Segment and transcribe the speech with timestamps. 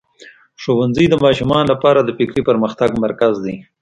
[0.61, 3.55] ښوونځی د ماشومانو لپاره د فکري پرمختګ مرکز دی.